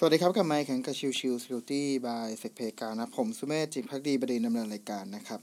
[0.00, 5.40] สวัสดีครับกับไมค์แข่งกับชิวชิวซิลตี้บายเซกเพกานะ ผมสุเมธจิตพักดีประเด็นดำเนินรายการนะครับ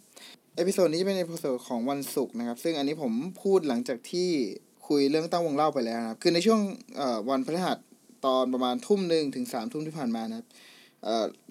[0.55, 4.29] เอพิโซดนี้จะเป็นเอพิโซดของวันศุกร์นะครับ ซึ่งอันนี้ผมพูดหลังจากที่
[4.87, 6.59] คุยเรื่องตั้งวงเล่าไปแล้วนะครับ คือในช่วง
[7.29, 7.77] วันพฤหัส
[8.25, 10.47] ตอนประมาณทุ่มหนึ่งถึงสามทุ่มที่ผ่านมานะครับ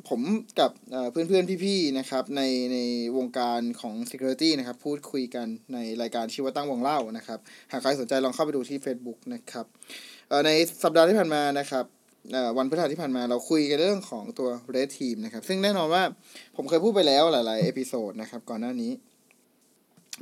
[0.09, 0.21] ผม
[0.59, 0.71] กับ
[1.11, 2.43] เพื่อนๆ พี่ๆ นะครับใน
[2.73, 2.79] ใน
[3.17, 7.39] วงการของ Security นะครับ พูดคุยกันในรายการชื่อว่าตั้งวงเล่านะครับ
[7.73, 9.67] หากใครสนใจลองเข้าไปดูที่ Facebook นะครับ
[10.47, 10.51] ใน
[10.85, 11.87] สัปดาห์ที่ผ่านมานะครับ
[12.59, 16.05] วันพฤหัสที่ผ่านมาเราคุยกันเรื่องของตัว Red Team นะครับ ซึ่งแน่นอนว่า
[16.57, 18.93] ผมเคยพูดไปแล้วหลายๆ episode นะครับ ก่อนหน้านี้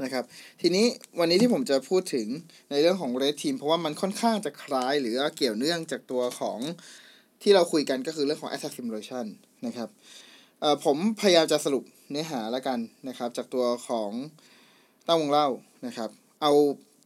[0.04, 0.24] นะครับ
[0.60, 0.86] ทีนี้
[1.18, 2.26] วันนี้ที่ผมจะพูดถึง
[2.70, 6.58] ในเรื่องของ Red Team เพราะว่ามันค่อนข้างจะคล้ายหรือเกี่ยวเนื่องจากตัวของ
[7.42, 9.26] ที่เราคุยกันก็คือเรื่องของ Attack Simulation
[9.66, 9.88] นะครับ
[10.84, 14.10] ผมพยายามจะสรุปเนื้อหาแล้วกันนะครับ จากตัวของ
[15.06, 15.48] ตั้งวงเล่า
[15.86, 16.10] นะครับ
[16.42, 16.52] เอา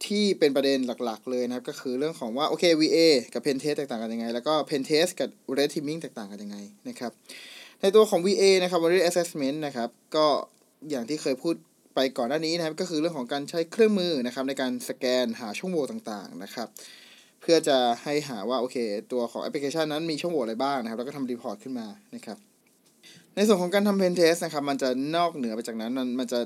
[0.05, 2.97] ที่เป็นประเด็นหลักๆ เลยนะครับ ก็คือเรื่องของว่า โอเค VA
[3.33, 6.57] กับ Pen Test แตกต่างกันยังไง แล้วก็ Pen Test กับ Red Teaming แตกต่างกันยังไง
[6.89, 7.11] นะครับ
[7.81, 10.25] ในตัวของ VA นะครับ Vulnerability Assessment นะครับ ก็
[10.89, 11.55] อย่างที่เคยพูด
[11.95, 16.67] ไปก่อนหน้านี้นะครับ ก็คือเรื่องของการใช้เครื่องมือนะครับ ในการสแกนหาช่องโหว่ต่างๆนะครับ
[17.41, 18.77] เพื่อจะให้หาว่าโอเค
[19.11, 22.37] ตัวของแอปพลิเคชันนั้นมีช่องโหว่อะไรบ้างนะครับ แล้วก็ทำ report ขึ้นมานะครับ
[23.35, 26.39] ในส่วนของการทำ Pen Test นะครับมันจะนอกเหนือไปจากนั้นมันมันจะ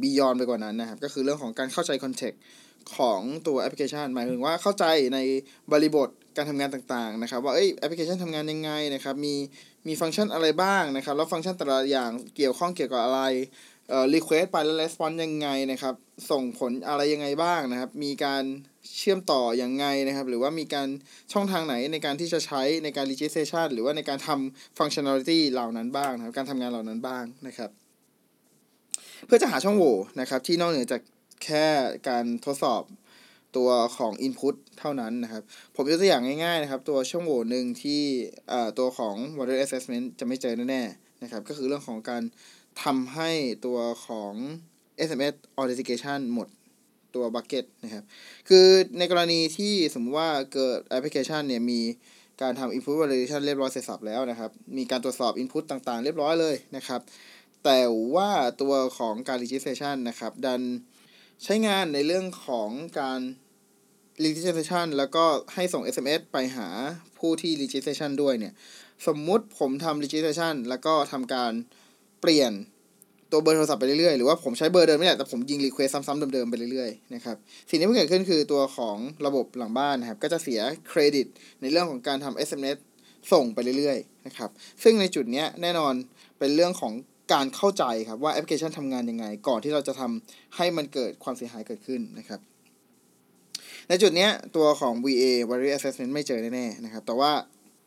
[0.00, 2.40] beyond ไปกว่านั้นนะครับ ก็คือเรื่องของการเข้าใจ context
[2.96, 5.18] ของตัวแอปพลิเคชัน หมายถึงว่าเข้าใจใน
[5.72, 9.34] บริบทการทำงานต่างๆนะครับ ว่าเอ้ยแอปพลิเคชันทำงานยังไงนะครับมี
[9.86, 13.20] มีฟังก์ชันอะไรบ้างนะครับ แล้วฟังก์ชันแต่ละอย่างเกี่ยวข้องเกี่ยวกับอะไร
[13.88, 15.94] เอ่อ request ไปแล้ว response ยังไงนะครับ
[16.30, 18.44] ส่งผลอะไรยังไงบ้างนะครับ มีการ
[18.96, 20.88] เชื่อมต่ออย่างไงนะครับ หรือว่ามีการ
[21.32, 27.70] ช่องทางไหนในการที่จะใช้ในการ registration หรือว่าในการทำ functionality เหล่านั้นบ้างนะครับ การทำงานเหล่านั้นบ้างนะครับ
[29.26, 31.02] เพื่อจะหาช่องโหว่นะครับที่นอกเหนือจาก
[31.44, 31.66] แค่
[32.08, 32.82] การทดสอบ
[33.56, 35.42] ตัวของ Input เท่านั้นนะครับ
[35.76, 38.02] ผมยกตัวอย่างง่ายๆนะครับ ตัวช่องโหว่หนึ่งที่
[38.78, 42.22] ตัวของ Water Assessment จะไม่เจอแน่ๆนะครับ ก็คือเรื่องของการ
[42.82, 43.30] ทำให้
[43.66, 44.34] ตัวของ
[45.08, 46.48] SMS Authentication หมด
[47.14, 48.04] ตัว Bucket นะครับ
[48.48, 48.66] คือ
[48.98, 51.80] ในกรณีที่สมมติว่าเกิดแอปพลิเคชันเนี่ยมี
[52.42, 57.00] การทำ Input Validation เรียบร้อยเสร็จสับแล้วนะครับ มีการตรวจสอบ Input ต่างๆ เรียบร้อยเลยนะครับ
[57.64, 57.80] แต่
[58.14, 58.30] ว่า
[58.62, 60.62] ตัวของการ Registration นะครับ ดัน
[61.42, 62.70] ใช้งานในเรื่องของ
[63.00, 63.20] การ
[64.24, 66.68] registration แล้วก็ให้ส่ง SMS ไปหา
[67.18, 68.52] ผู้ที่ registration ด้วยเนี่ย
[69.06, 71.52] สมมุติผมทำ registration แล้วก็ทำการ
[72.20, 72.52] เปลี่ยน
[73.30, 77.36] ตัวเบอร์โทรศัพท์ไปเรื่อยๆ หรือว่าผมใช้เบอร์เดิมไม่ได้แต่ผมยิง request ซ้ำๆเดิมๆ ไปเรื่อยๆ นะครับ
[77.70, 78.96] สิ่งที่มันเกิดขึ้นคือตัวของ
[79.26, 81.26] ระบบหลังบ้านนะครับ ก็จะเสียเครดิต
[81.60, 82.76] ในเรื่องของการทำ SMS
[83.32, 84.50] ส่งไปเรื่อยๆ นะครับ
[84.82, 85.94] ซึ่งในจุดนี้แน่นอน
[86.38, 86.92] เป็นเรื่องของ
[87.34, 92.40] การเข้าใจครับว่าแอปพลิเคชันทำงานยังไง ก่อนที่เราจะทำให้มันเกิดความเสียหายเกิดขึ้นนะครับ
[93.88, 97.32] ในจุดนี้ตัวของ VA Variable Assessment ไม่เจอแน่ๆนะครับ แต่ว่า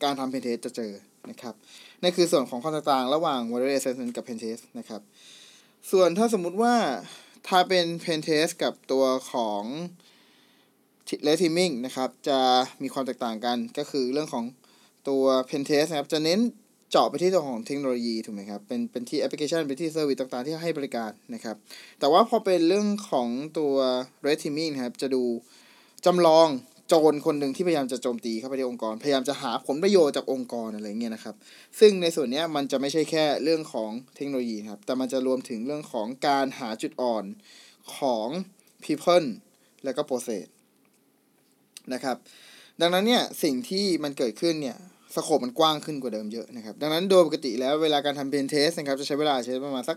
[0.02, 0.92] การทำ Pen Test จะเจอ
[1.30, 1.54] นะครับ
[2.02, 5.00] นั่นคือส่วนของความต่างระหว่าง Variable Assessment กับ Pen Test นะครับ
[5.90, 6.74] ส่วนถ้าสมมุติว่า
[7.48, 9.62] ถ้าเป็น Pen Test กับตัวของ
[11.26, 12.40] Red Teaming นะครับจะ
[12.82, 14.44] มีความแตกต่างกันก็คือเรื่องของ
[15.08, 16.40] ตัว Pen Test นะครับจะเน้น
[16.90, 21.56] เจาะไปที่ตัวของเทคโนโลยีถูกไหมครับ เป็นเป็นที่แอปพลิเคชันเป็นที่ service ต่างๆ ที่ให้บริการนะครับ
[22.00, 23.28] แต่ว่าพอเป็นเรื่องของ
[23.58, 23.74] ตัว
[24.26, 25.22] Red Teaming นะครับ จะดู
[26.06, 26.48] จำลอง
[26.88, 31.36] โจรคนหนึ่งที่พยายามจะโจมตีเข้าไปในองค์กร พยายามจะหาผลประโยชน์จากองค์กรอะไรเงี้ยนะครับ
[31.80, 37.24] ซึ่งในส่วนนี้มันจะไม่ใช่แค่เรื่องของเทคโนโลยีครับ แต่มันจะรวมถึงเรื่องของการหาจุดอ่อน
[37.96, 38.28] ของ
[38.84, 39.26] people
[39.84, 40.46] และก็ process
[41.92, 42.16] นะครับ
[42.80, 44.78] ดังนั้นเนี่ยสิ่งที่มันเกิดขึ้นเนี่ย
[45.14, 49.96] สโคปมันกว้างขึ้นกว่าเดิมเยอะนะครับ ดังนั้นโดยปกติแล้วเวลาการทำเพนเทสนะครับ จะใช้เวลาใช้ประมาณสัก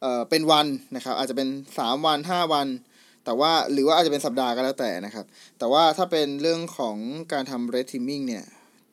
[0.00, 2.68] เอ่อเป็นวันนะครับ อาจจะเป็นสามวันห้าวัน
[3.24, 5.26] แต่ว่าหรือว่าอาจจะเป็นสัปดาห์ก็แล้วแต่นะครับ
[5.58, 6.96] แต่ว่าถ้าเป็นเรื่องของ
[7.32, 8.44] การทำ red teaming เนี่ย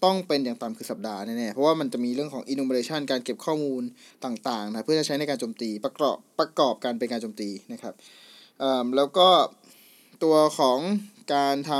[0.03, 3.83] ต้องเป็นอย่างต่ำคือสัปดาห์แน่ๆ เพราะว่ามันจะมีเรื่องของ enumeration การเก็บข้อมูล
[4.25, 7.93] ต่างๆนะเพื่อจะใช้ในการโจมตีประกอบประกอบการเป็นการโจมตีนะครับ
[8.97, 9.29] แล้วก็
[10.23, 10.79] ตัวของ
[11.33, 11.71] การท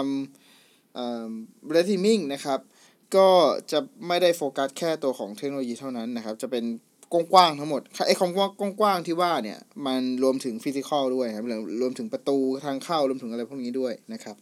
[0.77, 2.59] ำ red teaming นะครับ
[3.16, 3.28] ก็
[3.72, 6.66] จะไม่ได้โฟกัสแค่ตัวของเทคโนโลยีเท่านั้นนะครับ จะเป็น
[7.13, 8.50] กว้างๆทั้งหมดไอ้คำว่า
[8.80, 11.46] กว้างๆที่ว่าเนี่ย มันรวมถึง physical ด้วยครับ
[11.81, 14.36] รวมถึงประตูทางเข้ารวมถึงอะไรพวกนี้ด้วยนะครับ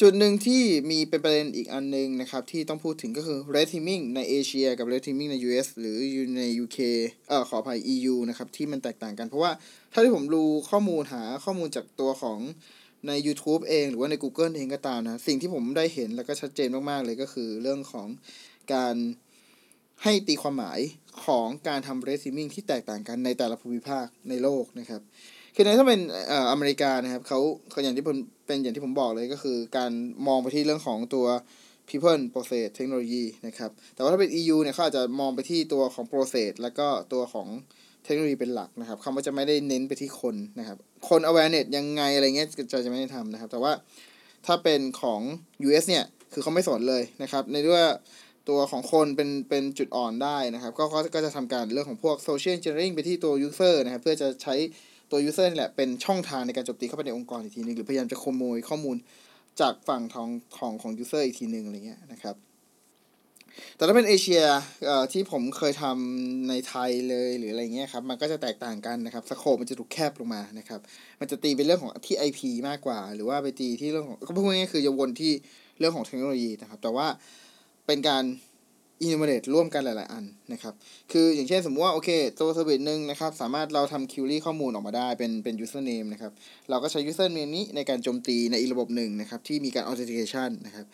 [0.00, 5.96] จุดหนึ่งที่มีเป็นประเด็นอีกอันนึงนะครับ ที่ต้องพูดถึงก็คือ red teaming ในเอเชีย กับ red teaming ใน US หรือ
[6.38, 6.78] ใน UK
[7.28, 9.52] เอ่อขออภัย EU นะครับ ที่มันแตกต่างกัน เพราะว่า
[9.92, 12.38] ถ้าที่ผมดูข้อมูลหาข้อมูลจากตัวของ
[13.08, 18.08] ใน YouTube เอง หรือว่าใน Google เองก็ตามนะ สิ่งที่ผมได้เห็นแล้วก็ชัดเจนมาก ๆ เลยก็คือเรื่องของ
[18.74, 18.96] การ
[20.02, 20.80] ให้ตีความหมาย
[21.24, 25.00] ของการทำเรซิมิงที่แตกต่างกันในแต่ละภูมิภาคในโลกนะครับ
[25.54, 26.00] คือในถ้าเป็น
[26.50, 27.40] อเมริกานะครับเขา
[27.70, 28.16] เขาอย่างที่ผม
[28.46, 29.90] เป็นอย่างที่ผมบอกเลยก็คือการ
[30.26, 31.26] มองไปที่เรื่องของตัว
[31.88, 37.48] people process technology นะครับ แต่ว่าถ้าเป็น EU เนี่ยเขาอาจจะมองไปที่ตัวของ process แล้วก็ตัวของ
[38.06, 43.72] เทคโนโลยีเป็นหลักนะครับเขาจะไม่ได้เน้นไปที่คนนะครับคน awareness ยังไงอะไรเงี้ยจะจะไม่ได้ทำนะครับ แต่ว่า
[44.46, 45.20] ถ้าเป็นของ
[45.66, 47.82] US เนี่ยคือเขาไม่สนเลยนะครับ ในด้วย
[48.48, 54.54] ตัวของคนเป็นเป็นจุดอ่อนได้นะครับ ก็ก็จะทำการเรื่องของพวก social engineering ไปที่ตัว user นะครับ เพื่อจะใช้
[55.10, 58.96] ตัว user นี่แหละเป็นช่องทางในการโจมตีเข้าไปในองค์กรอีกทีนึงหรือพยายามจะขโมยข้อมูล
[59.60, 62.36] จากฝั่งของของของ user อีกทีนึงอะไรเงี้ยนะครับ
[63.76, 64.42] แต่ถ้าเป็นเอเชีย
[65.12, 70.80] ที่ผมเคยทำในไทยเลยหรืออะไรเงี้ยครับ มันก็จะแตกต่างกันนะครับสโคปมันจะถูกแคบลงมานะครับ
[71.20, 75.32] มันจะตีเป็นเรื่องของที่ IP มากกว่า หรือว่าไปตีที่เรื่องของก็พูดง่ายๆคือจะวนที่
[75.78, 77.06] เรื่องของเทคโนโลยีนะครับ แต่ว่า
[77.86, 78.24] เป็นการ
[79.02, 80.74] integrate ร่วมกันหลาย ๆ อันนะครับ
[81.12, 86.32] คืออย่างเช่นสมมติว่าโอเคตัว service หนึ่งนะครับ สามารถเราทำ query ข้อมูลออกมาได้เป็นเป็น username นะครับ
[86.70, 90.86] เราก็ใช้ username นี้ในการโจมตีในอีกระบบหนึ่งนะครับ ที่มีการ authentication นะครับ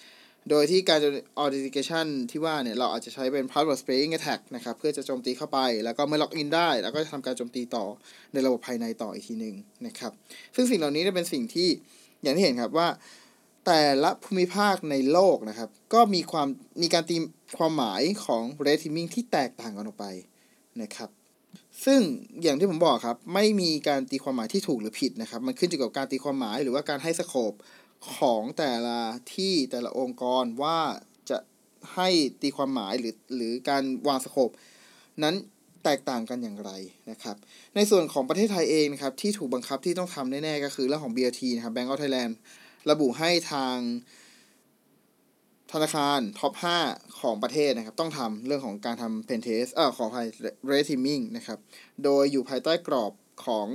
[0.51, 1.01] โดยที่การ
[1.43, 7.85] authentication ที่ว่าเนี่ย เราอาจจะใช้เป็น password spraying attack นะครับ เพื่อจะโจมตีเข้าไป แล้วก็เมื่อล็อกอินได้ แล้วก็จะทำการโจมตีต่อ
[8.33, 9.55] ในระบบภายในต่ออีกทีหนึ่ง
[9.87, 10.13] นะครับ
[10.55, 11.69] ซึ่งสิ่งเหล่านี้จะเป็นสิ่งที่
[12.23, 12.89] อย่างที่เห็นครับว่า
[13.67, 16.49] แต่ละภูมิภาคในโลกนะครับ ก็มีความ
[16.83, 17.17] มีการตี
[17.59, 20.07] ความหมายของ red teaming ที่แตกต่างกันออกไป
[20.83, 21.11] นะครับ
[21.85, 22.01] ซึ่ง
[22.43, 27.53] อย่างที่ผมบอกครับ ไม่มีการตีความหมายที่ถูกหรือผิดนะครับ มันขึ้นอยู่กับการตีความหมายหรือว่าการให้สโคป
[28.17, 29.01] ของแต่ละ
[29.35, 30.79] ที่แต่ละองค์กรว่า
[31.31, 31.39] จะ
[31.95, 32.09] ให้
[32.43, 34.51] ตีความหมายหรือหรือการวางสโคป
[35.23, 35.35] นั้น
[35.85, 36.71] แตกต่างกันอย่างไร
[37.11, 37.37] นะครับ
[37.77, 42.33] ในส่วนของประเทศไทยเองนะครับ ที่ถูกบังคับที่ต้องทำแน่ๆก็คือเรื่องของ BRT นะครับ Bank of Thailand
[42.91, 43.77] ระบุให้ทาง
[45.73, 46.53] ธนาคารท็อป
[46.87, 50.27] 5 ของประเทศนะครับ ต้องทำเรื่องของการทำ pen test เอ่อขออภัย
[50.71, 51.59] red teaming นะครับ
[52.05, 53.13] โดยอยู่ภายใต้กรอบ
[53.47, 53.69] ของ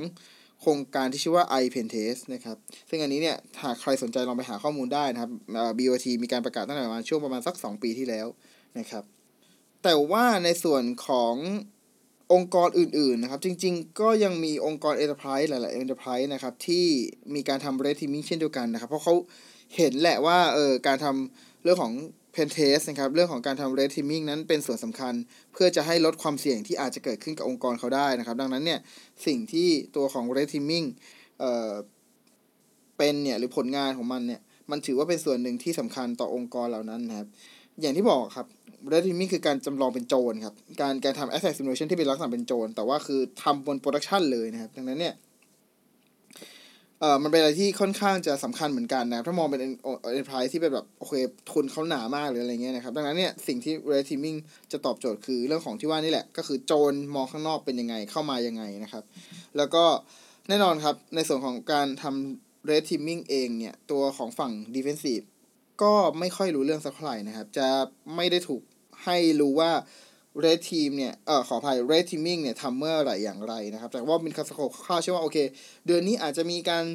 [0.62, 2.57] โครงการที่ชื่อว่า i pen test นะครับ
[2.89, 5.31] ซึ่งอันนี้เนี่ยหากใครสนใจลองไปหาข้อมูลได้นะครับ
[5.77, 8.27] BOT มีการประกาศตั้งแต่ประมาณช่วงประมาณสัก 2 ปีที่แล้ว
[8.80, 9.04] นะครับ
[9.83, 11.36] แต่ว่าในส่วนของ
[12.33, 16.86] องค์กรอื่นๆนะครับ จริงๆ ก็ยังมีองค์กร enterprise หลายๆ enterprise นะครับ ที่
[17.36, 19.15] มีการทำ red teaming เช่นเดียวกันนะครับ เพราะเขา
[19.75, 21.94] เห็นแหละว่าเออการทำเรื่องของ
[22.38, 25.13] pen test นะครับเรื่องของการทำ red teaming นั้นเป็นส่วนสำคัญ
[25.54, 28.80] เพื่อจะให้ลดความเสี่ยงที่อาจจะเกิดขึ้นกับองค์กรเขาได้นะครับ ดังนั้นเนี่ย
[29.25, 30.86] สิ่งที่ตัวของ red teaming
[31.39, 31.72] เอ่อ
[32.98, 34.42] เป็นเนี่ยหรือผลงานของมันเนี่ย
[34.72, 37.28] มันถือว่าเป็นส่วนหนึ่งที่สำคัญต่อองค์กรเหล่านั้นนะครับ
[37.81, 38.48] อย่างที่บอกครับ
[38.92, 45.13] red teaming คือการจำลองเป็นโจรครับการการทำ attack simulation ที่เป็นลักษณะเป็นโจรแต่ว่าคือทำบน production เลยนะครับดังนั้นเนี่ย
[47.00, 49.62] เออมันเป็นอะไรที่ค่อนข้างจะสำคัญเหมือนกันนะถ้ามองเป็น
[50.10, 51.14] enterprise ที่เป็นแบบโอเค
[51.52, 54.38] ทุนเขาหนามากหรืออะไรเงี้ยนะครับ ดังนั้นเนี่ยสิ่งที่ red teaming
[54.72, 59.04] จะตอบโจทย์คือเรื่องของที่ว่านี่แหละ ก็คือโจรมองข้างนอกเป็นยังไงเข้ามายังไงนะครับ
[59.58, 59.84] แล้วก็
[60.50, 65.26] แน่นอนครับ ในส่วนของการทำ red teaming เองเนี่ย ตัวของฝั่ง defensive
[65.82, 67.68] ก็ไม่ค่อยรู้เรื่องสักเท่าไหร่นะครับ จะ
[68.16, 68.62] ไม่ได้ถูก
[69.06, 69.72] ให้รู้ว่า
[70.45, 75.38] red team เนี่ย เออขออภัย red teaming เนี่ยทำเมื่อไหร่อย่างไรนะครับ แต่ว่าเป็นคาสโคคร่าเชื่อว่าโอเค
[75.88, 76.86] เดือนนี้อาจจะมีการ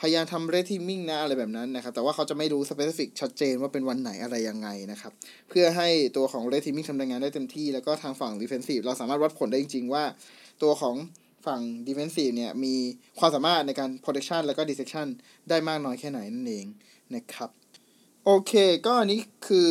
[0.00, 5.12] พยายามทำ red teaming นะอะไรแบบนั้นนะครับ แต่ว่าเขาจะไม่รู้ specific ชัดเจนว่าเป็นวันไหนอะไรยังไงนะครับ
[5.48, 10.04] เพื่อให้ตัวของ red teaming ทำงานได้เต็มที่ แล้วก็ทางฝั่ง defensive เราสามารถวัดผลได้จริง ๆ ว่า
[10.62, 10.96] ตัวของ
[11.46, 12.74] ฝั่ง defensive เนี่ยมี
[13.18, 15.06] ความสามารถในการ protection แล้วก็ detection
[15.48, 16.66] ได้มากน้อยแค่ไหนนั่นเอง
[17.14, 17.50] นะครับ
[18.24, 18.52] โอเค
[18.86, 19.70] ก็อันนี้คือ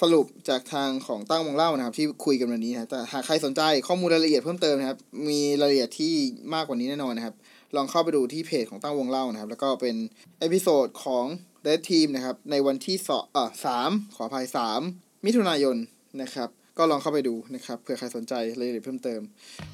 [0.00, 6.14] สรุปจากทางของตั้งวงเล่านะครับ ที่คุยกันวันนี้นะแต่หากใครสนใจข้อมูลรายละเอียดเพิ่มเติมนะครับ มีรายละเอียดที่
[6.54, 7.34] มากกว่านี้แน่นอนนะครับ
[7.76, 9.96] ลองเข้าไปดูที่เพจของตั้งวงเล่านะครับ แล้วก็เป็น
[10.40, 11.24] episode ของ
[11.66, 14.80] Red Team นะครับ ในวันที่สองอะสามขออภัยสาม
[15.24, 15.76] มิถุนายน
[16.22, 19.20] นะครับ ก็ลองเข้าไปดูนะครับเผื่อใครสนใจรายละเอียดเพิ่มเติม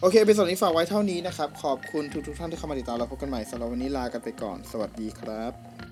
[0.01, 5.86] โอเค episode นี้ฝากไว้เท่านี้นะครับ ขอบคุณทุกๆท่านที่เข้ามาติดตามเราพบกันใหม่สำหรับวันนี้ลากันไปก่อน สวัสดีครับ